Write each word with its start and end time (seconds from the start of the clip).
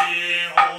Senhor. 0.00 0.69